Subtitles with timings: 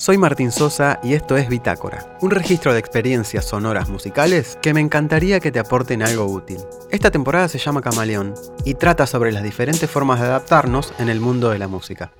[0.00, 4.80] Soy Martín Sosa y esto es Bitácora, un registro de experiencias sonoras musicales que me
[4.80, 6.56] encantaría que te aporten algo útil.
[6.90, 8.32] Esta temporada se llama Camaleón
[8.64, 12.12] y trata sobre las diferentes formas de adaptarnos en el mundo de la música.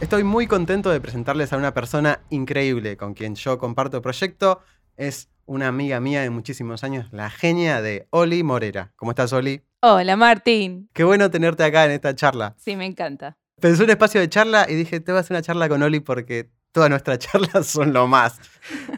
[0.00, 4.62] Estoy muy contento de presentarles a una persona increíble con quien yo comparto proyecto.
[4.96, 8.94] Es una amiga mía de muchísimos años, la genia de Oli Morera.
[8.96, 9.60] ¿Cómo estás, Oli?
[9.82, 10.88] Hola, Martín.
[10.94, 12.54] Qué bueno tenerte acá en esta charla.
[12.56, 13.36] Sí, me encanta.
[13.60, 16.00] Pensé un espacio de charla y dije, te voy a hacer una charla con Oli
[16.00, 18.40] porque todas nuestras charlas son lo más.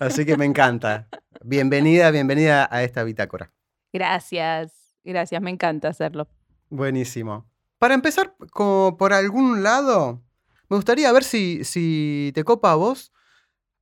[0.01, 1.09] Así que me encanta.
[1.42, 3.52] Bienvenida, bienvenida a esta bitácora.
[3.93, 6.29] Gracias, gracias, me encanta hacerlo.
[6.70, 7.46] Buenísimo.
[7.79, 10.23] Para empezar, como por algún lado,
[10.68, 13.12] me gustaría ver si, si te copa a vos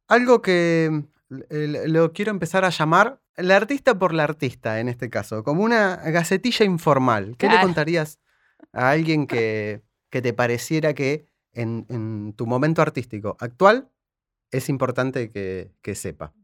[0.08, 5.42] algo que lo quiero empezar a llamar la artista por la artista, en este caso,
[5.42, 7.36] como una gacetilla informal.
[7.38, 8.18] ¿Qué le contarías
[8.72, 13.88] a alguien que que te pareciera que en, tu momento artístico actual
[14.50, 16.34] es importante que, sepa?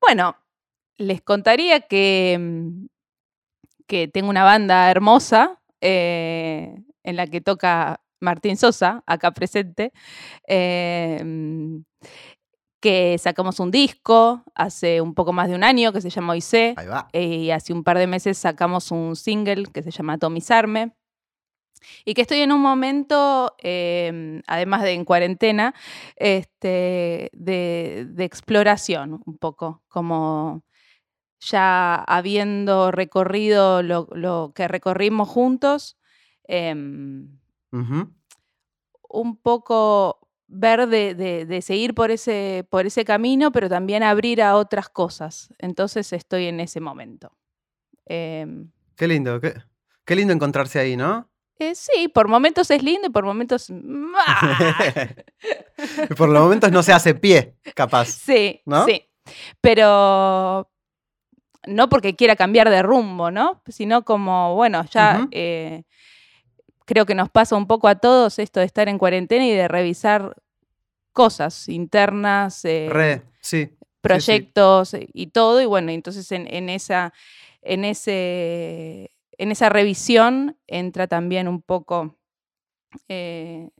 [0.00, 0.36] Bueno,
[0.96, 2.86] les contaría que, mm,
[3.88, 9.92] que tengo una banda hermosa eh, en la que toca Martín Sosa, acá presente,
[10.46, 11.80] eh, mm,
[12.80, 16.76] que sacamos un disco hace un poco más de un año que se llama Oise,
[17.12, 20.94] y hace un par de meses sacamos un single que se llama Tomizarme.
[22.04, 25.74] Y que estoy en un momento, em, además de en cuarentena,
[26.16, 30.64] este, de, exploración un poco, como
[31.40, 35.98] ya habiendo recorrido lo, que recorrimos juntos,
[36.44, 37.38] em,
[39.08, 44.88] un poco ver de, seguir por ese, por ese camino, pero también abrir a otras
[44.88, 45.54] cosas.
[45.58, 47.32] Entonces estoy en ese momento.
[48.06, 51.29] Em, qué lindo, qué lindo encontrarse ahí, ¿no?
[51.60, 53.68] Eh, sí, por momentos es lindo y por momentos.
[56.16, 58.06] por los momentos no se hace pie, capaz.
[58.06, 59.04] Sí, sí.
[59.60, 60.70] Pero
[61.66, 63.60] no porque quiera cambiar de rumbo, ¿no?
[63.68, 65.82] Sino como, bueno, ya eh,
[66.86, 69.68] creo que nos pasa un poco a todos esto de estar en cuarentena y de
[69.68, 70.34] revisar
[71.12, 73.20] cosas internas, eh,
[74.00, 75.60] proyectos y todo.
[75.60, 77.12] Y bueno, entonces en, esa,
[77.60, 79.10] en ese
[79.40, 82.18] en esa revisión entra también un poco,
[83.08, 83.70] eh,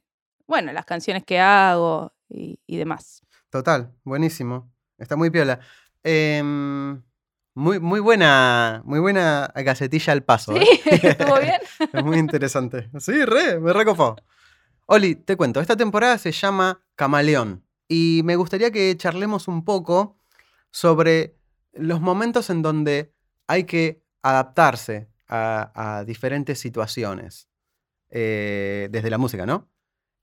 [0.47, 3.23] bueno, las canciones que hago y, demás.
[3.51, 4.73] Total, buenísimo.
[4.97, 5.61] Está muy piola.
[6.03, 7.03] Em,
[7.55, 10.55] muy, muy buena, muy buena gacetilla al paso.
[10.55, 10.61] ¿Sí?
[10.61, 10.81] ¿eh?
[11.03, 11.61] ¿Estuvo bien?
[11.93, 12.89] es muy interesante.
[12.99, 14.17] Sí, re, me recopó.
[14.87, 20.17] Oli, te cuento, esta temporada se llama Camaleón y me gustaría que charlemos un poco
[20.71, 21.37] sobre
[21.75, 23.13] los momentos en donde
[23.47, 27.49] hay que adaptarse a, diferentes situaciones,
[28.11, 29.71] eh, desde la música, ¿no?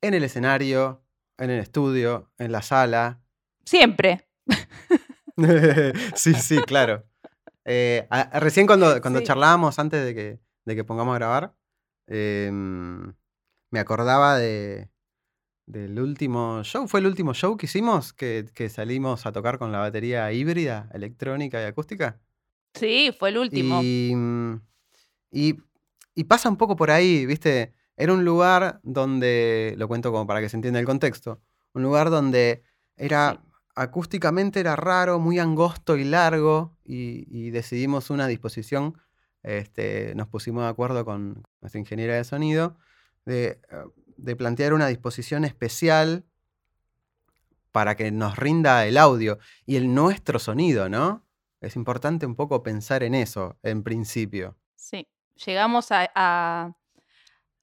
[0.02, 1.04] En el escenario,
[1.38, 3.22] en el estudio, en la sala.
[3.66, 4.28] Siempre.
[6.16, 7.06] sí, sí, claro.
[7.66, 11.56] Eh, recién cuando, cuando charlábamos antes de que, de que pongamos a grabar,
[12.08, 13.14] em,
[13.72, 14.90] me acordaba de,
[15.66, 16.88] del último show.
[16.88, 18.14] ¿Fue el último show que hicimos?
[18.14, 22.20] Que, que, salimos a tocar con la batería híbrida, electrónica y acústica.
[22.74, 23.82] Sí, fue el último.
[23.84, 24.14] Y,
[25.32, 25.56] y,
[26.28, 27.74] pasa un poco por ahí, ¿viste?
[27.96, 31.42] Era un lugar donde, lo cuento como para que se entienda el contexto,
[31.74, 32.64] un lugar donde
[32.96, 33.44] era
[33.76, 38.98] acústicamente era raro, muy angosto y largo, y, decidimos una disposición,
[39.44, 42.78] este, nos pusimos de acuerdo con nuestra ingeniera de sonido,
[43.26, 43.60] de,
[44.18, 46.26] de plantear una disposición especial
[47.72, 51.24] para que nos rinda el audio y el nuestro sonido, ¿no?
[51.62, 54.58] Es importante un poco pensar en eso, en principio.
[54.76, 55.08] Sí
[55.46, 56.74] llegamos a,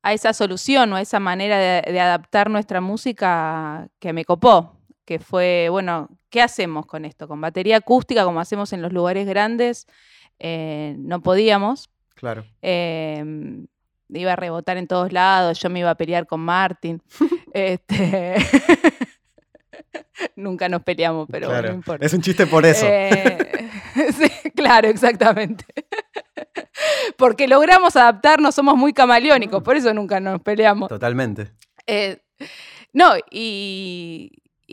[0.05, 5.69] esa solución o a esa manera de, adaptar nuestra música que me copó, que fue,
[5.71, 7.29] bueno, ¿qué hacemos con esto?
[7.29, 9.87] Con batería acústica, como hacemos en los lugares grandes,
[10.39, 11.91] eh, no podíamos.
[12.15, 12.45] Claro.
[12.63, 13.67] Em,
[14.09, 17.03] iba a rebotar en todos lados, yo me iba a pelear con Martin.
[17.53, 18.37] este...
[20.37, 22.05] Nunca nos peleamos, pero no importa.
[22.05, 22.87] Es un chiste por eso.
[22.89, 23.69] Eh,
[24.17, 25.65] sí, claro, exactamente
[27.17, 30.89] porque logramos adaptarnos, somos muy camaleónicos, por eso nunca nos peleamos.
[30.89, 31.53] Totalmente.
[31.87, 32.19] Eh,
[32.93, 34.31] no, y,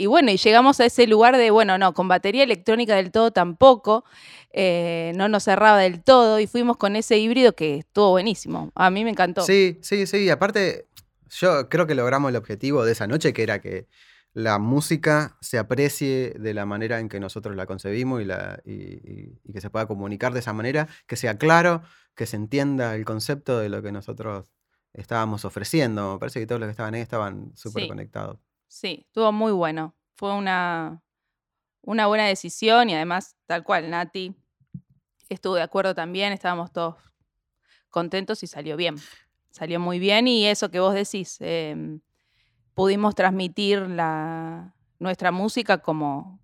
[0.08, 4.06] bueno, y llegamos a ese lugar de, bueno, no, con batería electrónica del todo tampoco,
[4.54, 8.72] eh, no nos cerraba del todo, y fuimos con ese híbrido que estuvo buenísimo.
[8.76, 9.42] A mí me encantó.
[9.42, 10.88] Sí, sí, sí, aparte,
[11.30, 13.88] yo creo que logramos el objetivo de esa noche, que era que
[14.34, 19.52] la música se aprecie de la manera en que nosotros la concebimos y, la, y,
[19.52, 21.84] que se pueda comunicar de esa manera, que sea claro,
[22.16, 24.52] que se entienda el concepto de lo que nosotros
[24.94, 26.14] estábamos ofreciendo.
[26.14, 28.40] Me parece que todos los que estaban ahí estaban súper conectados.
[28.68, 29.96] Sí, estuvo muy bueno.
[30.16, 31.02] Fue una,
[31.82, 34.36] una buena decisión y además, tal cual, Nati
[35.30, 36.96] estuvo de acuerdo también, estábamos todos
[37.90, 38.96] contentos y salió bien.
[39.50, 42.02] Salió muy bien y eso que vos decís, em,
[42.74, 46.40] pudimos transmitir la, nuestra música como,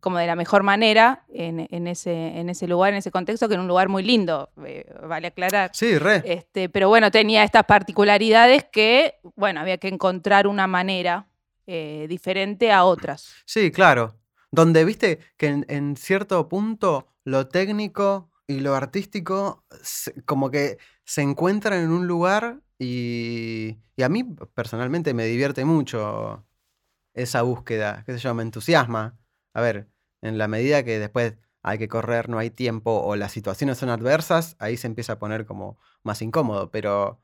[0.00, 3.62] como de la mejor manera en, ese, en ese lugar, en ese contexto, que era
[3.62, 5.70] un lugar muy lindo, eh, vale aclarar.
[5.72, 6.22] Sí, re.
[6.24, 11.26] Este, pero bueno, tenía estas particularidades que, bueno, había que encontrar una manera
[11.66, 13.32] eh, diferente a otras.
[13.44, 14.16] Sí, claro.
[14.50, 19.64] Donde viste que en, cierto punto lo técnico y lo artístico
[20.24, 24.24] como que se encuentran en un lugar y, y a mí
[24.54, 26.44] personalmente me divierte mucho
[27.14, 29.16] esa búsqueda, qué sé yo, me entusiasma.
[29.52, 29.88] A ver,
[30.22, 33.90] en la medida que después hay que correr, no hay tiempo o las situaciones son
[33.90, 36.70] adversas, ahí se empieza a poner como más incómodo.
[36.70, 37.22] Pero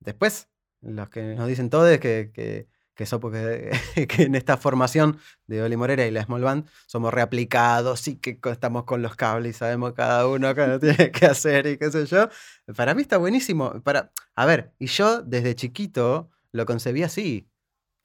[0.00, 0.48] después,
[0.80, 3.04] los que nos dicen todos que, que, que,
[4.08, 8.38] que en esta formación de Oli Morera y la Small Band somos reaplicados y que
[8.50, 12.06] estamos con los cables y sabemos cada uno qué tiene que hacer y qué sé
[12.06, 12.28] yo.
[12.76, 13.80] Para mí está buenísimo.
[13.82, 17.48] Para, a ver, y yo desde chiquito lo concebí así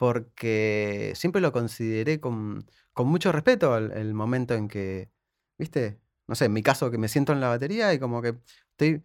[0.04, 5.08] porque siempre lo consideré con, mucho respeto el, momento en que,
[5.56, 8.34] viste, no sé, en mi caso que me siento en la batería y como que
[8.72, 9.02] estoy,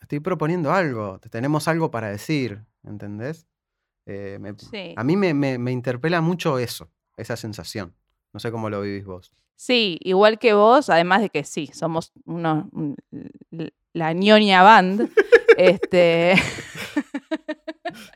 [0.00, 3.48] estoy proponiendo algo, tenemos algo para decir, ¿entendés?
[4.06, 4.38] Eh,
[4.94, 7.96] a mí me, me, interpela mucho eso, esa sensación.
[8.32, 9.32] No sé cómo lo vivís vos.
[9.56, 12.66] Sí, igual que vos, además de que sí, somos unos,
[13.92, 15.10] la ñoña band.
[15.56, 16.34] este,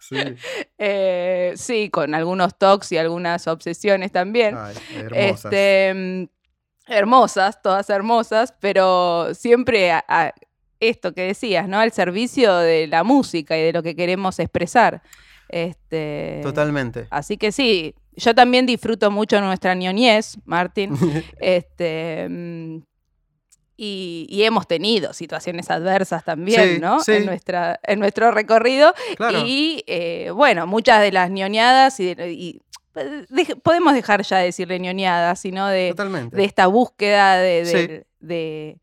[0.01, 0.17] Sí.
[0.83, 4.57] Eh, sí, con algunos tocs y algunas obsesiones también.
[4.57, 5.45] hermosas.
[5.45, 6.25] Este, mm,
[6.91, 10.35] hermosas, todas hermosas, pero siempre a,
[10.81, 11.79] esto que decías, ¿no?
[11.79, 15.03] Al servicio de la música y de lo que queremos expresar.
[15.49, 17.07] Este, Totalmente.
[17.11, 20.93] Así que sí, yo también disfruto mucho nuestra ñoñez, Martín.
[21.41, 22.27] este,
[23.83, 26.99] y, hemos tenido situaciones adversas también, ¿no?
[27.07, 28.93] En, nuestra, en nuestro recorrido.
[29.47, 32.61] Y eh, bueno, muchas de las ñoñadas y,
[33.63, 35.95] podemos dejar ya de decirle ñoñadas, sino de,
[36.31, 38.79] de esta búsqueda de,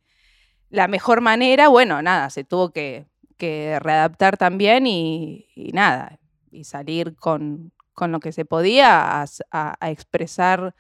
[0.70, 3.06] la mejor manera, bueno, nada, se tuvo que,
[3.38, 6.18] readaptar también y, nada,
[6.50, 10.74] y salir con, lo que se podía a, expresar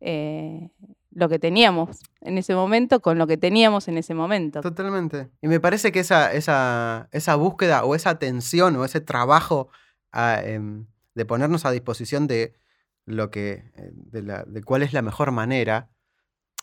[0.00, 0.70] eh,
[1.18, 4.60] lo que teníamos en ese momento con lo que teníamos en ese momento.
[4.60, 5.28] Totalmente.
[5.42, 9.68] Y me parece que esa, esa, esa búsqueda o esa atención o ese trabajo
[10.12, 12.54] ah, em, de ponernos a disposición de
[13.04, 15.90] lo que, eh, de, cuál es la mejor manera,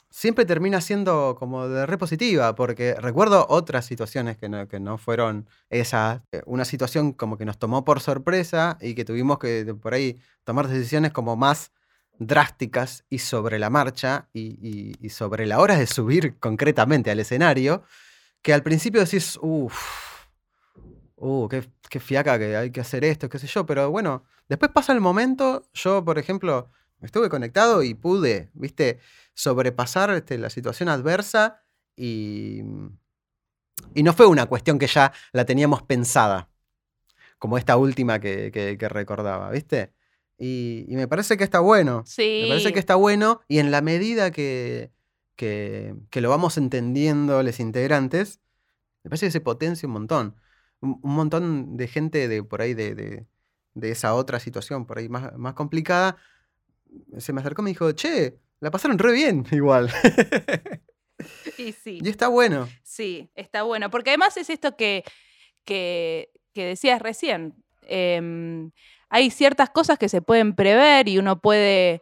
[0.10, 5.50] siempre termina siendo como de repositiva, porque recuerdo otras situaciones que no, que no fueron
[5.69, 9.94] esas, eh, una situación como que nos tomó por sorpresa y que tuvimos que por
[9.94, 11.74] ahí tomar decisiones como más
[12.19, 17.83] drásticas y sobre la marcha y, sobre la hora de subir concretamente al escenario,
[18.41, 20.27] que al principio decís, uff,
[21.17, 24.94] uh, qué, fiaca que hay que hacer esto, qué sé yo, pero bueno, después pasa
[24.94, 26.69] el momento, yo por ejemplo
[27.01, 29.00] estuve conectado y pude, viste,
[29.33, 31.63] sobrepasar este, la situación adversa
[31.95, 32.61] y,
[33.94, 36.50] y no fue una cuestión que ya la teníamos pensada,
[37.39, 39.94] como esta última que, que recordaba, viste.
[40.37, 42.03] Y, me parece que está bueno.
[42.05, 42.41] Sí.
[42.43, 44.92] Me parece que está bueno y en la medida que,
[45.35, 48.42] que, lo vamos entendiendo los integrantes,
[49.04, 50.35] me parece que se potencia un montón.
[50.81, 55.35] Un, montón de gente de por ahí de, de, esa otra situación, por ahí más,
[55.37, 56.18] más complicada,
[57.18, 59.92] se me acercó y me dijo, che, la pasaron re bien igual.
[61.57, 61.99] Y sí.
[62.04, 62.68] Y está bueno.
[62.83, 63.89] Sí, está bueno.
[63.89, 65.04] Porque además es esto que,
[65.63, 67.56] que, que decías recién.
[67.83, 68.69] Eh,
[69.09, 72.02] hay ciertas cosas que se pueden prever y uno puede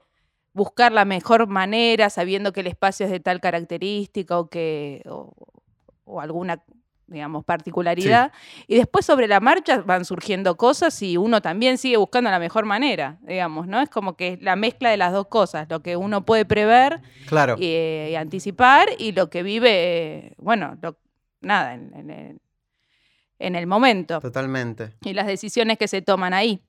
[0.53, 5.33] buscar la mejor manera sabiendo que el espacio es de tal característica o que o,
[6.19, 6.63] alguna
[7.07, 8.31] digamos particularidad.
[8.67, 12.65] Y después sobre la marcha van surgiendo cosas y uno también sigue buscando la mejor
[12.65, 15.97] manera digamos no es como que es la mezcla de las dos cosas lo que
[15.97, 17.55] uno puede prever claro.
[17.59, 20.77] y, anticipar y lo que vive bueno
[21.41, 21.77] nada
[23.43, 24.21] en el momento.
[24.21, 24.93] Totalmente.
[25.01, 26.61] Y las decisiones que se toman ahí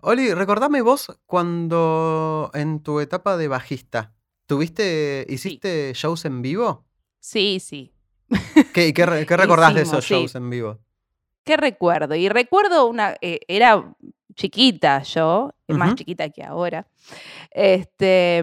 [0.00, 4.14] Oli, recordame vos cuando en tu etapa de bajista,
[4.46, 6.86] ¿tuviste, hiciste shows en vivo?
[7.20, 7.92] Sí, sí.
[8.74, 9.06] ¿Qué, qué,
[9.36, 10.78] recordás de esos shows en vivo?
[11.44, 12.14] ¿Qué recuerdo?
[12.14, 13.94] Y recuerdo una, eh, era
[14.34, 16.86] chiquita yo, más chiquita que ahora,
[17.50, 18.42] este,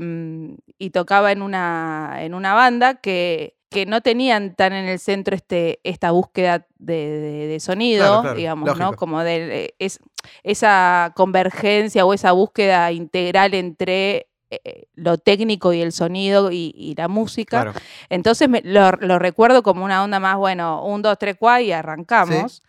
[0.78, 5.36] y tocaba en una, en una banda que que no tenían tan en el centro
[5.36, 8.90] este, esta búsqueda de, de- de sonido, Claro, claro, digamos, ¿no?
[8.96, 10.00] Como de eh, es,
[10.44, 16.94] esa convergencia o esa búsqueda integral entre eh, lo técnico y el sonido y, y
[16.96, 17.64] la música.
[17.64, 17.80] Claro.
[18.10, 21.72] Entonces me- lo, lo recuerdo como una onda más, bueno, un, dos, tres, cuatro y
[21.72, 22.62] arrancamos.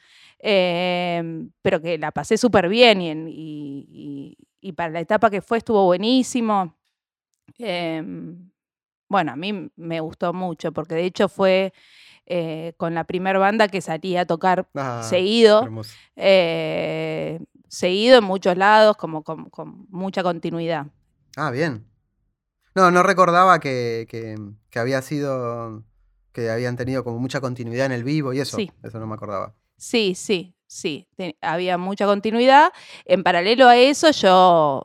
[1.62, 5.40] Pero que la pasé súper bien y, en- y- y- y para la etapa que
[5.42, 6.74] fue estuvo buenísimo.
[9.08, 11.72] Bueno, a mí me gustó mucho porque de hecho fue
[12.26, 15.62] eh, con la primer banda que salí a tocar Ah, seguido,
[16.16, 20.86] eh, seguido en muchos lados, como con, con mucha continuidad.
[21.36, 21.86] Ah, bien.
[22.74, 24.36] No, no recordaba que, que-
[24.70, 25.82] que había sido.
[26.32, 28.58] que habían tenido como mucha continuidad en el vivo y eso.
[28.58, 28.70] Sí.
[28.82, 29.54] Eso no me acordaba.
[29.78, 31.08] Sí, sí, sí.
[31.40, 32.72] había mucha continuidad.
[33.06, 34.82] En paralelo a eso, yo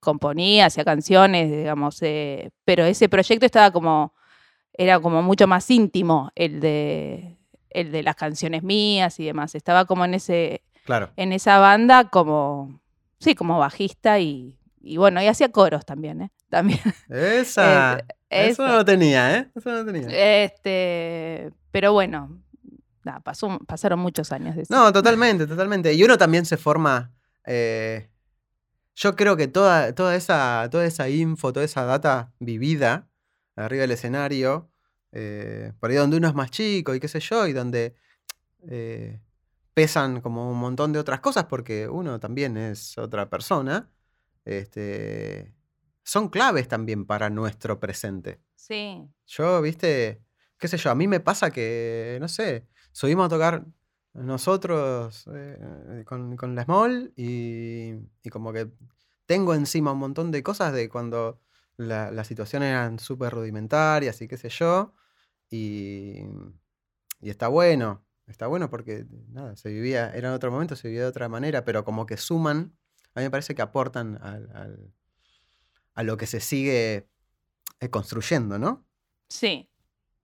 [0.00, 4.14] componía, hacía canciones, digamos, eh, pero ese proyecto estaba como,
[4.72, 7.36] era como mucho más íntimo, el de,
[7.70, 9.54] el de las canciones mías y demás.
[9.54, 11.10] Estaba como en ese, Claro.
[11.16, 12.80] en esa banda como,
[13.18, 16.30] sí, como bajista y, y bueno, y hacía coros también, ¿eh?
[16.48, 16.78] También.
[17.08, 17.98] Esa.
[18.30, 18.66] eso eso.
[18.68, 19.50] no lo tenía, ¿eh?
[19.56, 20.44] Eso no lo tenía.
[20.44, 22.40] Este, pero bueno,
[23.02, 24.72] nada, pasó, pasaron muchos años de eso.
[24.72, 25.92] No, totalmente, totalmente.
[25.92, 27.10] Y uno también se forma.
[27.44, 28.08] eh,
[28.96, 33.08] yo creo que toda, toda, esa, toda esa info, toda esa data vivida
[33.54, 34.70] arriba del escenario,
[35.12, 37.94] eh, por ahí donde uno es más chico y qué sé yo, y donde
[38.68, 39.20] eh,
[39.74, 43.90] pesan como un montón de otras cosas, porque uno también es otra persona,
[44.46, 45.54] este,
[46.02, 48.40] son claves también para nuestro presente.
[48.54, 50.22] Sí, Yo, viste,
[50.58, 53.66] qué sé yo, a mí me pasa que, no sé, subimos a tocar
[54.22, 57.92] nosotros eh, con, con la Small y,
[58.22, 58.70] y como que
[59.26, 61.40] tengo encima un montón de cosas de cuando
[61.76, 64.94] la- las situaciones eran súper rudimentarias y qué sé yo.
[65.50, 66.20] Y,
[67.20, 71.02] y está bueno, está bueno porque, nada, se vivía, era en otro momento, se vivía
[71.02, 72.76] de otra manera, pero como que suman,
[73.14, 74.92] a mí me parece que aportan al- al-
[75.94, 77.08] a lo que se sigue
[77.80, 78.84] eh, construyendo, ¿no?
[79.28, 79.68] sí,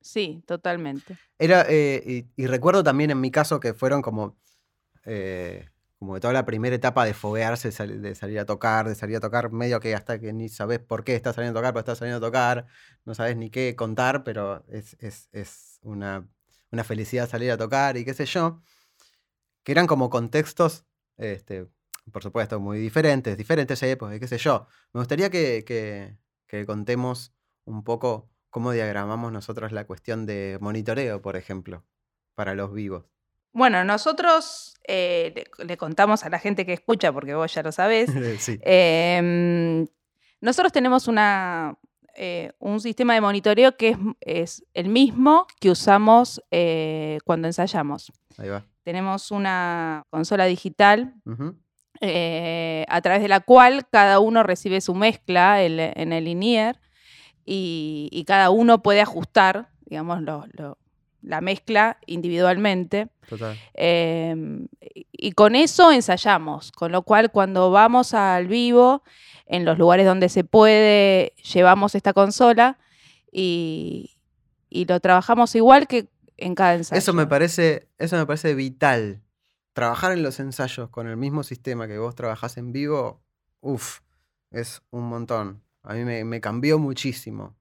[0.03, 1.17] sí, totalmente.
[1.39, 2.03] Era, eh,
[2.37, 4.37] y, y recuerdo también en mi caso que fueron como,
[5.05, 5.69] eh,
[5.99, 9.17] como de toda la primera etapa de foguearse, sal- de salir a tocar, de salir
[9.17, 11.81] a tocar, medio que hasta que ni sabes por qué estás saliendo a tocar, pero
[11.81, 12.67] estás saliendo a tocar,
[13.05, 16.27] no sabes ni qué contar, pero es, es- es una,
[16.71, 18.63] una felicidad salir a tocar y qué sé yo,
[19.65, 20.85] que eran como contextos,
[21.17, 21.67] este,
[22.13, 24.67] por supuesto, muy diferentes, diferentes épocas, y qué sé yo.
[24.93, 26.17] Me gustaría que, que-
[26.49, 27.33] que contemos
[27.65, 31.83] un poco cómo diagramamos nosotros la cuestión de monitoreo, por ejemplo,
[32.37, 33.07] para los vivos.
[33.55, 37.73] Bueno, nosotros eh, le, le contamos a la gente que escucha, porque vos ya lo
[37.73, 38.59] sabés, sí.
[38.63, 39.87] em,
[40.43, 41.77] nosotros tenemos una,
[42.15, 48.13] eh, un sistema de monitoreo que es, es el mismo que usamos eh, cuando ensayamos.
[48.39, 48.65] Ahí va.
[48.85, 51.15] Tenemos una consola digital
[52.01, 56.79] eh, a través de la cual cada uno recibe su mezcla el- en el INIER
[57.45, 60.79] y, y cada uno puede ajustar, digamos, lo- lo-
[61.23, 63.09] la mezcla individualmente.
[63.29, 63.57] Total.
[63.75, 64.35] Eh,
[64.95, 69.03] y- y con eso ensayamos, con lo cual cuando vamos al vivo,
[69.47, 72.79] en los lugares donde se puede, llevamos esta consola
[73.31, 74.17] y,
[74.69, 76.99] y lo trabajamos igual que en cada ensayo.
[76.99, 79.23] Eso me parece, eso me parece vital.
[79.75, 83.23] Trabajar en los ensayos con el mismo sistema que vos trabajás en vivo,
[83.61, 84.01] uff,
[84.51, 85.63] es un montón.
[85.83, 87.57] A mí me, me cambió muchísimo.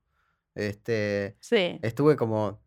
[0.56, 2.62] Este, Sí, estuve como,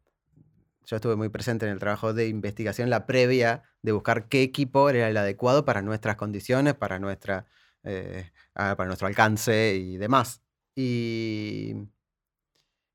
[0.87, 4.89] yo estuve muy presente en el trabajo de investigación, la previa de buscar qué equipo
[4.91, 7.47] era el adecuado para nuestras condiciones, para, nuestra,
[7.83, 10.43] eh, ah, para nuestro alcance y demás.
[10.75, 11.75] Y,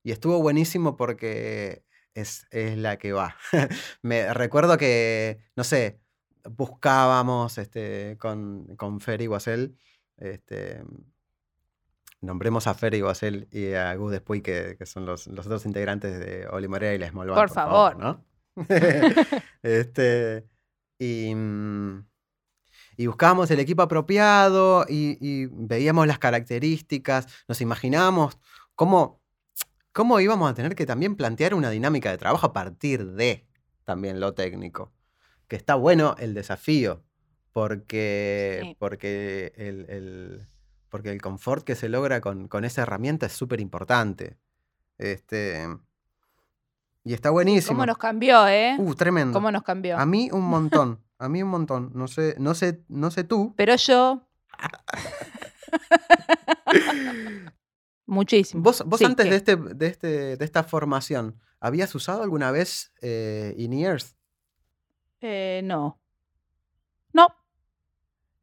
[0.03, 3.35] y estuvo buenísimo porque es, es la que va.
[4.01, 5.99] Me recuerdo que, no sé,
[6.49, 9.77] buscábamos este, con, con Fer y Guasel,
[10.17, 10.83] este,
[12.21, 15.65] nombremos a Fer y Guasel y a Gus Despuy, que, que son los, los otros
[15.65, 17.97] integrantes de Oli Morea y la Small Band, Por favor.
[17.97, 18.25] ¿no?
[19.63, 20.45] este,
[20.97, 21.33] y,
[22.97, 28.37] y buscábamos el equipo apropiado y, y veíamos las características, nos imaginábamos
[28.75, 29.21] cómo,
[29.93, 33.45] cómo íbamos a tener que también plantear una dinámica de trabajo a partir de
[33.85, 34.91] también lo técnico.
[35.47, 37.03] Que está bueno el desafío,
[37.53, 38.75] porque, Sí.
[38.77, 40.47] porque, el, el-
[40.89, 44.37] porque el confort que se logra con, con esa herramienta es súper importante.
[44.97, 45.67] Este,
[47.03, 47.75] y está buenísimo.
[47.77, 48.75] ¿Cómo nos cambió, eh?
[48.77, 49.33] Uh, tremendo.
[49.33, 49.97] ¿Cómo nos cambió?
[49.97, 51.01] A mí un montón.
[51.17, 51.91] A mí un montón.
[51.93, 53.53] No sé, no sé, no sé tú.
[53.57, 54.25] Pero yo,
[58.05, 58.63] Muchísimo.
[58.63, 62.51] Vos, vos Sí, antes que- de, este, de, este, de esta formación, ¿habías usado alguna
[62.51, 64.15] vez eh, In-Ears?
[65.21, 65.99] Eh, no.
[67.13, 67.27] No.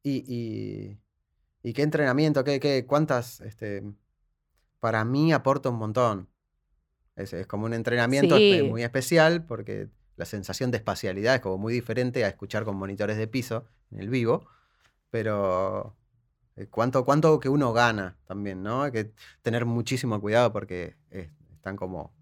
[0.03, 0.99] ¿Y, y,
[1.66, 2.44] y qué entrenamiento?
[2.44, 3.40] ¿Qué, qué, ¿Cuántas?
[3.40, 3.82] Este,
[4.78, 6.28] para mí aporta un montón.
[7.16, 8.62] Es, es como un entrenamiento Sí.
[8.62, 13.16] muy especial porque la sensación de espacialidad es como muy diferente a escuchar con monitores
[13.16, 14.46] de piso en el vivo.
[15.11, 15.96] Pero
[16.54, 18.85] eh, cuánto, cuánto que uno gana también, ¿no?
[18.85, 22.14] Hay que tener muchísimo cuidado porque eh, están como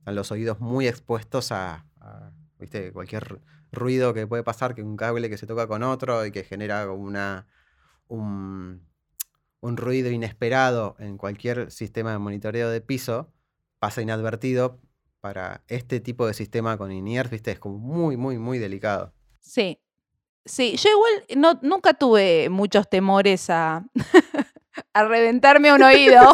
[0.00, 2.92] están los oídos muy expuestos a, a, ¿viste?
[2.92, 6.44] cualquier ruido que puede pasar, que un cable que se toca con otro y que
[6.44, 7.46] genera como una,
[8.12, 8.86] un,
[9.60, 13.32] un ruido inesperado en cualquier sistema de monitoreo de piso
[13.78, 14.80] pasa inadvertido.
[15.20, 17.52] Para este tipo de sistema con ¿viste?
[17.52, 19.12] Es como muy, muy, muy delicado.
[19.38, 19.78] Sí.
[20.44, 23.86] Sí, yo igual no, nunca tuve muchos temores a,
[24.92, 26.32] a reventarme un oído.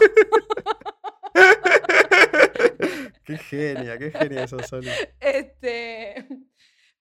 [3.25, 4.89] qué genia, qué genia eso, Soli.
[5.21, 6.27] Este,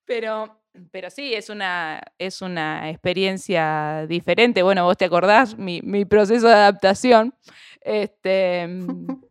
[0.07, 0.59] pero,
[0.91, 4.63] pero sí, es una, es una experiencia diferente.
[4.63, 7.35] Bueno, vos te acordás mi, mi proceso de adaptación.
[7.81, 8.67] Este,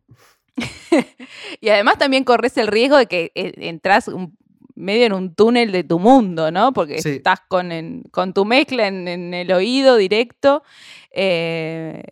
[1.61, 4.37] y además también corres el riesgo de que eh, entras un-
[4.75, 6.71] medio en un túnel de tu mundo, ¿no?
[6.71, 7.09] Porque Sí.
[7.17, 10.63] estás con, en- con tu mezcla en, en el oído directo.
[11.11, 12.03] eh,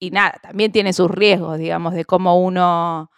[0.00, 3.10] y nada, también tiene sus riesgos, digamos, de cómo uno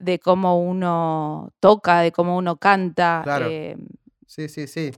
[0.00, 3.20] de cómo uno toca, de cómo uno canta.
[3.22, 3.46] Claro.
[3.48, 3.76] eh,
[4.26, 4.90] Sí, sí, sí.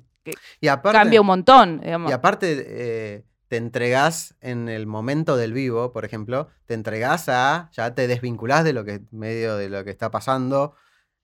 [0.61, 2.11] Y aparte, cambia un montón, digamos.
[2.11, 7.69] y aparte eh, te entregás en el momento del vivo, por ejemplo, te entregás a,
[7.73, 10.75] ya te desvinculás de lo que medio de lo que está pasando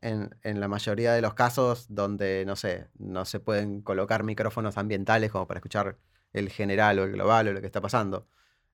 [0.01, 4.77] en, en la mayoría de los casos donde, no sé, no se pueden colocar micrófonos
[4.79, 5.97] ambientales como para escuchar
[6.33, 8.27] el general o el global o lo que está pasando.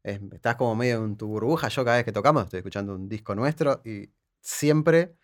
[0.02, 1.68] Es- estás como medio en tu burbuja.
[1.68, 4.10] Yo cada vez que tocamos estoy escuchando un disco nuestro y
[4.44, 5.16] siempre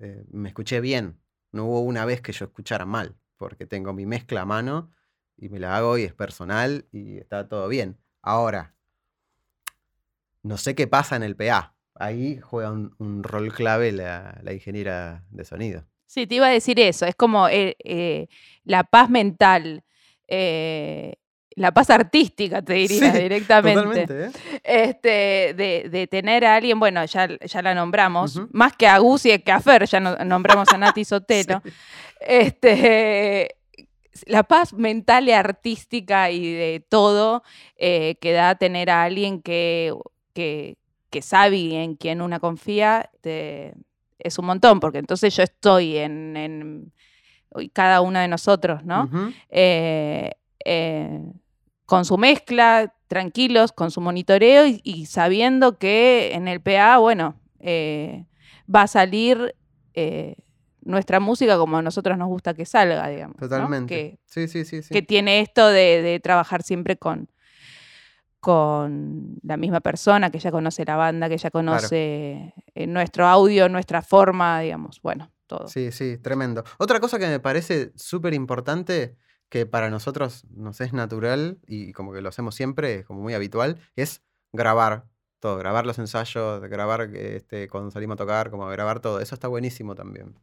[0.00, 1.20] eh, me escuché bien.
[1.52, 4.90] No hubo una vez que yo escuchara mal, porque tengo mi mezcla a mano
[5.36, 7.98] y me la hago y es personal y está todo bien.
[8.22, 8.74] Ahora,
[10.42, 11.76] no sé qué pasa en el PA.
[11.94, 15.86] Ahí juega un, rol clave la, ingeniera de sonido.
[16.06, 17.06] Sí, te iba a decir eso.
[17.06, 18.26] Es como eh, eh,
[18.64, 19.84] la paz mental,
[21.56, 24.06] la paz artística, te diría Sí, directamente.
[24.08, 24.30] ¿eh?
[24.64, 29.26] Este, de, de tener a alguien, bueno, ya, ya la nombramos, más que a Gus
[29.26, 31.60] y que a Fer, ya no- nombramos a Nati Sotelo.
[31.64, 31.70] Sí.
[32.20, 33.56] Este,
[34.26, 37.42] la paz mental y artística y de todo
[37.76, 39.92] eh, que da tener a alguien que,
[40.32, 40.76] que,
[41.10, 46.36] que sabe y en quien una confía, es un montón, porque entonces yo estoy en,
[46.36, 46.92] en
[47.72, 49.08] cada uno de nosotros, ¿no?
[49.50, 50.32] Eh,
[50.64, 51.20] eh,
[51.86, 57.40] con su mezcla, tranquilos, con su monitoreo y, y sabiendo que en el PA, bueno,
[57.60, 58.26] eh,
[58.72, 59.54] va a salir
[59.94, 60.36] eh,
[60.80, 63.36] nuestra música como a nosotros nos gusta que salga, digamos.
[63.40, 63.48] ¿no?
[63.48, 63.94] Totalmente.
[63.94, 64.82] Que, Sí, sí, sí.
[64.82, 64.92] sí.
[64.92, 67.28] que tiene esto de, de trabajar siempre con,
[68.40, 73.68] con la misma persona, que ya conoce la banda, que ya conoce eh, nuestro audio,
[73.68, 75.68] nuestra forma, digamos, bueno, todo.
[75.68, 76.62] Sí, sí, tremendo.
[76.78, 79.16] Otra cosa que me parece súper importante,
[79.48, 83.34] que para nosotros nos es natural y como que lo hacemos siempre, es como muy
[83.34, 85.04] habitual, es grabar
[85.40, 89.20] todo, grabar los ensayos, grabar este, cuando salimos a tocar, como grabar todo.
[89.20, 90.34] Eso está buenísimo también.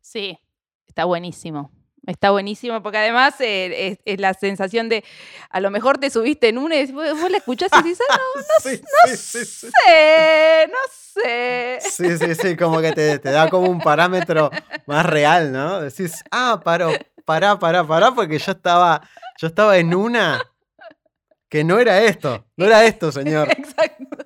[0.00, 0.38] Sí,
[0.86, 1.72] está buenísimo.
[2.06, 5.04] Está buenísimo porque además eh, es, es la sensación de,
[5.50, 8.18] a lo mejor te subiste en una y vos, vos la escuchás y dices, ah,
[8.34, 8.80] no sí,
[9.16, 9.66] sí, sí.
[9.86, 11.78] sé, no sé.
[11.80, 14.50] Sí, sí, sí, como que te, te da como un parámetro
[14.86, 15.80] más real, ¿no?
[15.80, 16.92] Decís, ah, paró,
[17.28, 19.02] pará, pará, pará, porque yo estaba,
[19.38, 20.40] yo estaba en una
[21.50, 23.50] que no era esto, no era esto, señor.
[23.52, 24.16] Exacto.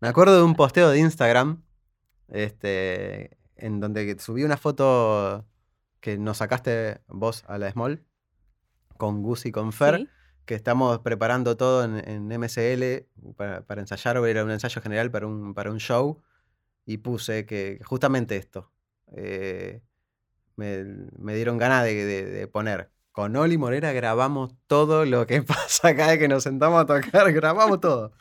[0.00, 1.62] Me acuerdo de un posteo de Instagram,
[2.28, 5.46] este, en donde subí una foto
[6.00, 8.04] que nos sacaste vos a la Small,
[8.96, 10.08] con Gus y con Fer, Sí.
[10.46, 13.06] que estamos preparando todo en, en MSL
[13.36, 16.20] para, para ensayar, era un ensayo general para un, para un show,
[16.84, 18.71] y puse que justamente esto.
[19.16, 19.82] Eh,
[20.56, 22.90] me, dieron ganas de, poner.
[23.12, 27.32] Con Oli Morera grabamos todo lo que pasa cada vez que nos sentamos a tocar,
[27.32, 28.12] grabamos todo.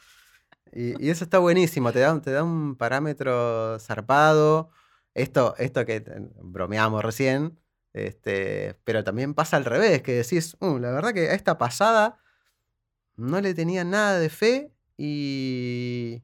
[0.73, 4.71] Y, eso está buenísimo, te da, te da un parámetro zarpado.
[5.13, 6.03] Esto, esto que
[6.41, 7.59] bromeamos recién,
[7.93, 12.19] este, pero también pasa al revés, que decís, "Uh, la verdad que a esta pasada
[13.17, 16.23] no le tenía nada de fe y,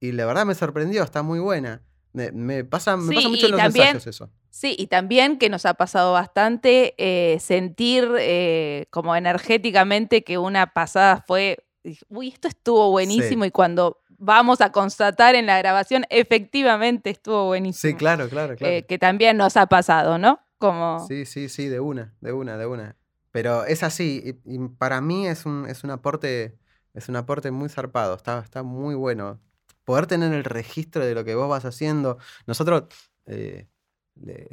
[0.00, 1.82] y la verdad me sorprendió, está muy buena.
[2.12, 4.30] Me, pasa, me Sí, pasa mucho en los también- ensayos eso.
[4.50, 10.74] Sí, y también que nos ha pasado bastante eh, sentir eh, como energéticamente que una
[10.74, 11.64] pasada fue,
[12.10, 17.90] uy, esto estuvo buenísimo y cuando vamos a constatar en la grabación, efectivamente estuvo buenísimo.
[17.92, 18.74] Sí, claro, claro, claro.
[18.74, 20.38] Eh, que también nos ha pasado, ¿no?
[20.58, 21.06] Como...
[21.08, 22.96] Sí, sí, sí, de una, de una, de una.
[23.30, 26.58] Pero es así, y, y para mí es un, es un aporte,
[26.92, 29.40] es un aporte muy zarpado, está, está muy bueno.
[29.84, 32.18] Poder tener el registro de lo que vos vas haciendo.
[32.46, 32.84] Nosotros,
[33.26, 33.68] eh,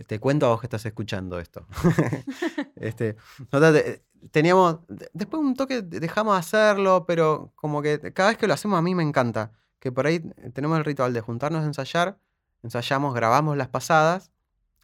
[0.08, 1.68] te cuento a vos que estás escuchando esto.
[2.76, 3.16] este,
[3.52, 8.30] nosotros te- teníamos, de- después un toque de- dejamos de hacerlo, pero como que cada
[8.30, 9.52] vez que lo hacemos a mí me encanta.
[9.80, 10.20] Que por ahí
[10.54, 12.20] tenemos el ritual de juntarnos a ensayar,
[12.64, 14.32] ensayamos, grabamos las pasadas.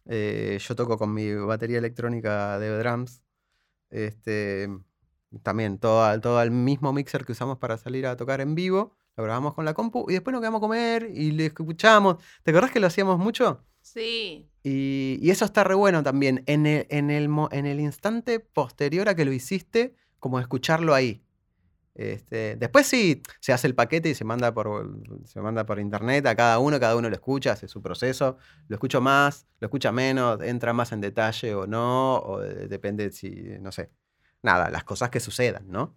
[0.06, 3.22] eh, yo toco con mi batería electrónica de drums.
[3.90, 4.68] Este,
[5.42, 8.96] también todo, todo el mismo mixer que usamos para salir a tocar en vivo.
[9.16, 12.16] Lo grabamos con la compu y después nos quedamos a comer y le escuchamos.
[12.42, 13.64] ¿Te acordás que lo hacíamos mucho?
[13.80, 14.50] Sí.
[14.62, 16.42] Y, y eso está re bueno también.
[16.46, 21.22] En el, en, el, en el instante posterior a que lo hiciste, como escucharlo ahí.
[21.94, 26.26] Este, después sí, se hace el paquete y se manda, por, se manda por internet
[26.26, 28.36] a cada uno, cada uno lo escucha, hace su proceso.
[28.68, 33.10] Lo escucho más, lo escucha menos, entra más en detalle o no, o de- depende
[33.12, 33.90] si, no sé.
[34.42, 35.96] Nada, las cosas que sucedan, ¿no?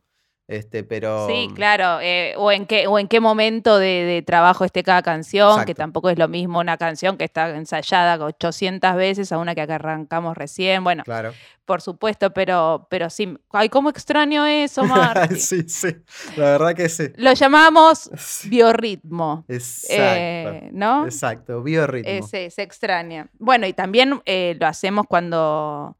[0.51, 1.27] Este, pero.
[1.27, 1.99] Sí, claro.
[2.01, 5.75] eh, o, en qué, o en qué momento de, de trabajo esté cada canción, que
[5.75, 9.75] tampoco es lo mismo una canción que está ensayada 800 veces a una que acá
[9.75, 10.83] arrancamos recién.
[10.83, 11.33] Bueno, Claro.
[11.65, 13.37] por supuesto, pero, pero sí.
[13.51, 15.35] Ay, cómo extraño eso, Marti.
[15.39, 15.95] sí, sí.
[16.35, 17.09] La verdad que sí.
[17.17, 18.49] Lo llamamos Sí.
[18.49, 19.45] biorritmo.
[19.47, 19.93] Exacto.
[20.01, 21.05] eh, ¿No?
[21.05, 21.61] Exacto.
[21.61, 22.09] Biorritmo.
[22.11, 23.29] Ese, se extraña.
[23.37, 25.95] Bueno, y también eh, lo hacemos cuando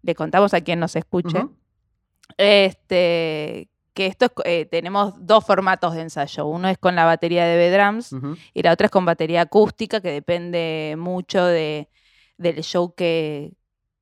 [0.00, 1.44] le contamos a quien nos escuche.
[2.38, 6.46] Este, que esto es, eh, tenemos dos formatos de ensayo.
[6.46, 8.14] Uno es con la batería de B-Drums
[8.54, 11.88] y la otra es con batería acústica, que depende mucho de,
[12.38, 13.52] del show que,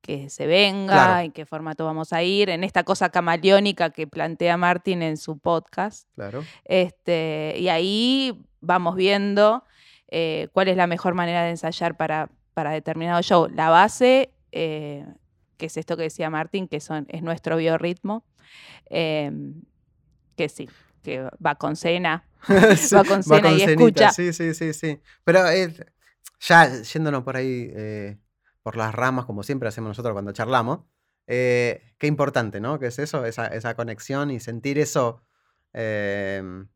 [0.01, 1.19] que se venga, Claro.
[1.25, 5.37] en qué formato vamos a ir, en esta cosa camaleónica que plantea Martin en su
[5.39, 6.07] podcast.
[6.15, 6.43] Claro.
[6.65, 9.63] Este, y ahí vamos viendo
[10.07, 13.47] eh, cuál es la mejor manera de ensayar para, para determinado show.
[13.53, 15.05] La base, eh,
[15.57, 18.23] que es esto que decía Martín, que son, es nuestro biorritmo,
[18.89, 19.31] eh,
[20.39, 20.69] que sí,
[21.03, 22.23] que va con cena.
[22.77, 24.11] Sí, Va con cena y cenita, escucha.
[24.11, 25.01] Sí, sí, sí, sí.
[25.25, 25.75] Pero eh,
[26.39, 28.17] ya yéndonos por ahí, eh,
[28.63, 30.79] por las ramas, como siempre hacemos nosotros cuando charlamos,
[31.27, 32.79] eh, qué importante, ¿no?
[32.79, 35.21] Que es eso, esa, esa conexión y sentir eso
[35.73, 36.69] em,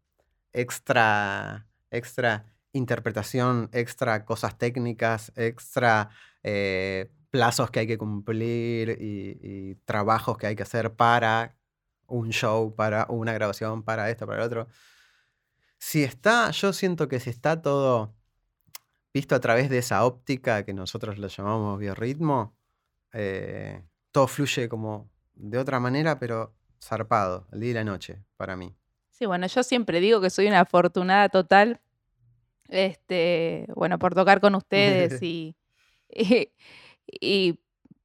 [0.51, 6.09] extra, extra interpretación, extra cosas técnicas, extra
[6.43, 11.55] eh, plazos que hay que cumplir y, y trabajos que hay que hacer para
[12.13, 14.67] un show, para una grabación, para esto, para el otro.
[15.79, 18.15] Si está, yo siento que si está todo
[19.13, 22.55] visto a través de esa óptica que nosotros lo llamamos biorritmo,
[23.13, 28.55] eh, todo fluye como de otra manera, pero zarpado, el día y la noche, para
[28.55, 28.75] mí.
[29.09, 31.81] Sí, bueno, yo siempre digo que soy una afortunada total.
[32.69, 35.55] Este, bueno, por tocar con ustedes y,
[36.09, 36.51] y,
[37.07, 37.59] y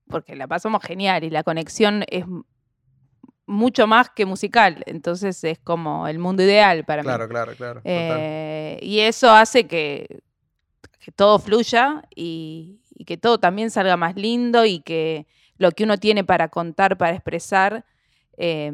[0.08, 2.24] porque la pasamos genial y la conexión es
[3.48, 7.06] mucho más que musical, entonces es como el mundo ideal para mí.
[7.06, 7.80] Claro, claro, claro.
[7.82, 10.20] Eh, y eso hace que,
[11.00, 15.84] que todo fluya y, y que todo también salga más lindo y que lo que
[15.84, 17.84] uno tiene para contar, para expresar,
[18.36, 18.70] eh,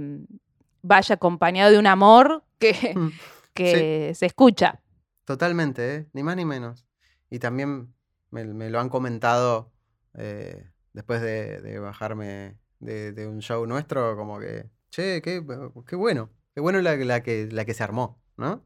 [0.83, 3.13] vaya acompañado de un amor que, Mm,
[3.55, 4.81] que se escucha.
[5.25, 6.07] Totalmente, ¿eh?
[6.13, 6.85] ni más ni menos.
[7.31, 7.95] Y también
[8.31, 9.73] me, me lo han comentado
[10.15, 15.45] eh, después de, de bajarme de, de un show nuestro, como que, che, qué,
[15.87, 18.65] qué bueno, qué bueno la, la que, la que se armó, ¿no?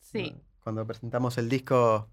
[0.00, 0.36] Sí.
[0.60, 2.10] Cuando presentamos el disco,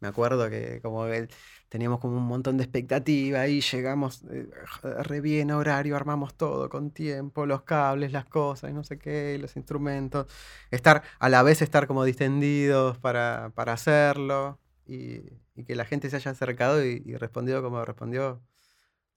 [0.00, 1.28] me acuerdo que como que
[1.68, 4.48] teníamos como un montón de expectativa y llegamos eh,
[4.82, 8.98] re bien a horario, armamos todo con tiempo, los cables, las cosas y no sé
[8.98, 10.26] qué, los instrumentos.
[10.70, 15.20] Estar, a la vez estar como distendidos para, para hacerlo y,
[15.54, 18.42] y que la gente se haya acercado y, y respondido como respondió.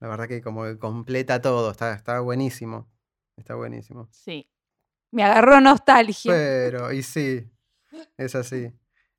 [0.00, 2.90] La verdad que como que completa todo, está, está buenísimo.
[3.36, 4.08] Está buenísimo.
[4.10, 4.50] Sí.
[5.10, 6.32] Me agarró nostalgia.
[6.32, 7.50] Pero, y sí,
[8.16, 8.72] es así.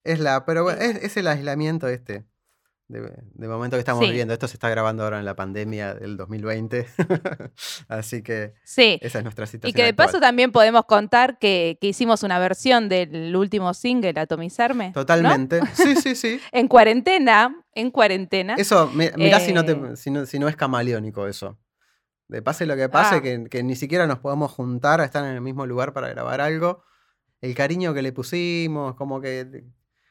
[0.04, 2.26] Es la, pero bueno, es, es el aislamiento este,
[2.90, 3.02] de,
[3.34, 4.10] de momento que estamos Sí.
[4.10, 4.34] viviendo.
[4.34, 6.86] Esto se está grabando ahora en la pandemia del 2020.
[7.90, 8.98] así que Sí.
[9.02, 9.70] esa es nuestra situación.
[9.70, 10.08] Y que de actual.
[10.08, 14.88] paso también podemos contar que, que hicimos una versión del último single, Atomizarme.
[14.88, 14.94] ¿no?
[14.94, 15.60] Totalmente.
[15.74, 16.40] Sí, sí, sí.
[16.52, 18.56] En cuarentena, en cuarentena.
[18.56, 19.96] Eso, mi- mirá si, no te- Eh.
[19.96, 21.60] si, no, si no es camaleónico eso.
[22.30, 23.22] De pase lo que pase, Ah.
[23.22, 26.42] que, que ni siquiera nos podemos juntar a estar en el mismo lugar para grabar
[26.42, 26.84] algo.
[27.42, 29.64] El cariño que le pusimos, como que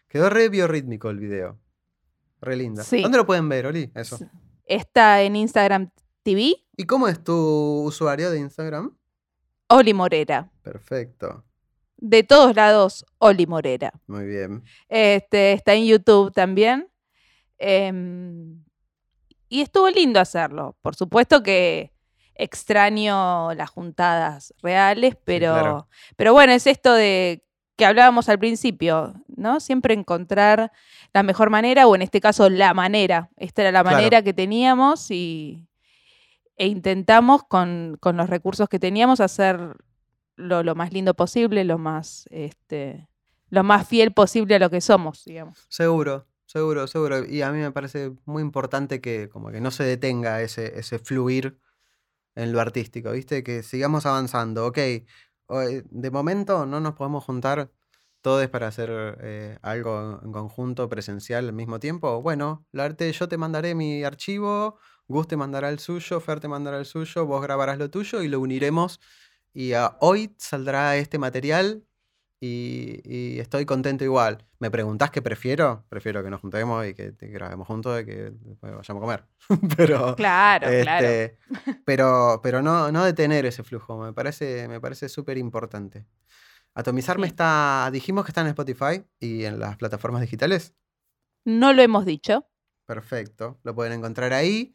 [0.08, 1.58] quedó re biorrítmico el video.
[2.40, 2.84] Re linda.
[2.84, 3.02] Sí.
[3.02, 3.90] ¿Dónde lo pueden ver, Oli?
[3.94, 4.18] Eso.
[4.66, 5.90] Está en Instagram
[6.22, 8.94] TV, ¿Y cómo es tu usuario de Instagram?
[9.68, 10.50] Oli Morera.
[10.62, 11.44] Perfecto.
[11.96, 13.92] De todos lados, Oli Morera.
[14.06, 14.62] Muy bien.
[14.88, 16.90] Este, está en YouTube también.
[17.56, 18.62] Em,
[19.48, 20.76] y estuvo lindo hacerlo.
[20.82, 21.92] Por supuesto que
[22.34, 25.88] extraño las juntadas reales, pero, claro.
[26.16, 27.42] pero bueno, es esto de
[27.76, 29.60] que hablábamos al principio, ¿no?
[29.60, 30.72] Siempre encontrar
[31.12, 33.30] la mejor manera, o en este caso la manera.
[33.36, 33.96] Esta era la Claro.
[33.96, 35.66] manera que teníamos y,
[36.56, 39.76] e intentamos con, con los recursos que teníamos hacer
[40.36, 43.08] lo, lo más lindo posible, lo más, este,
[43.50, 45.66] lo más fiel posible a lo que somos, digamos.
[45.68, 47.24] Seguro, seguro, seguro.
[47.26, 50.98] Y a mí me parece muy importante que como que no se detenga ese, ese
[50.98, 51.58] fluir
[52.34, 53.42] en lo artístico, ¿viste?
[53.42, 54.66] Que sigamos avanzando.
[54.66, 54.78] Ok,
[55.48, 57.70] de momento no nos podemos juntar
[58.20, 62.22] todos para hacer eh, algo en conjunto, presencial al mismo tiempo.
[62.22, 66.48] Bueno, la arte, yo te mandaré mi archivo, Gus te mandará el suyo, Fer te
[66.48, 69.00] mandará el suyo, vos grabarás lo tuyo y lo uniremos.
[69.54, 71.84] Y ah, hoy saldrá este material
[72.40, 74.44] y, y estoy contento igual.
[74.58, 75.84] ¿Me preguntás qué prefiero?
[75.88, 79.24] Prefiero que nos juntemos y que, que grabemos juntos y que después vayamos a comer.
[79.76, 81.06] pero, Claro, claro.
[81.06, 81.38] este,
[81.84, 86.06] pero, pero no, no detener ese flujo, me parece, me parece súper importante.
[86.74, 87.30] Atomizarme Sí.
[87.30, 90.74] está, dijimos que está en Spotify y en las plataformas digitales.
[91.46, 92.46] No lo hemos dicho.
[92.86, 94.74] Perfecto, lo pueden encontrar ahí.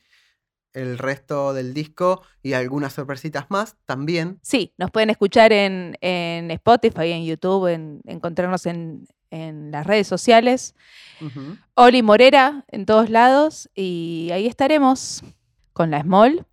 [0.74, 4.40] El resto del disco y algunas sorpresitas más también.
[4.42, 10.08] Sí, nos pueden escuchar en, en Spotify, en YouTube, en, encontrarnos en, en las redes
[10.08, 10.76] sociales.
[11.20, 11.58] Ujú.
[11.76, 15.24] Oli Morera en todos lados y ahí estaremos
[15.74, 16.46] con la Small,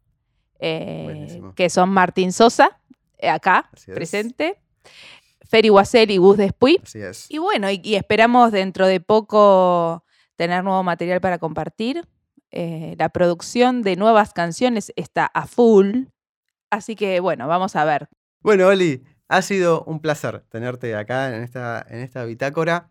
[0.58, 2.80] eh, que son Martín Sosa,
[3.18, 4.60] eh, acá, presente,
[5.48, 6.80] Feri Guasel y Gus Despuy.
[6.82, 7.30] Así es.
[7.30, 10.04] Y bueno, y, y esperamos dentro de poco
[10.36, 12.06] tener nuevo material para compartir.
[12.50, 16.04] Eh, la producción de nuevas canciones está a full.
[16.70, 18.08] Así que bueno, vamos a ver.
[18.40, 22.90] Bueno, Oli, ha sido un placer tenerte acá en esta, en esta bitácora.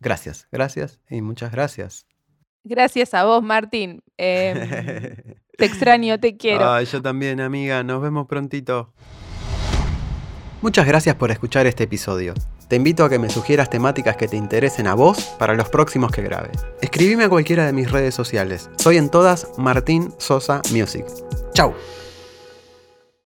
[0.00, 2.06] Gracias, gracias y muchas gracias.
[2.64, 4.02] Gracias a vos, Martín.
[4.16, 4.56] Em,
[5.56, 6.80] te extraño, te quiero.
[6.82, 7.82] Yo también, amiga.
[7.82, 8.92] Nos vemos prontito.
[10.60, 12.34] Muchas gracias por escuchar este episodio.
[12.68, 16.12] Te invito a que me sugieras temáticas que te interesen a vos para los próximos
[16.12, 16.50] que grabe.
[16.82, 18.68] Escribime a cualquiera de mis redes sociales.
[18.76, 21.06] Soy en todas Martín Sosa Music.
[21.54, 21.72] Chau.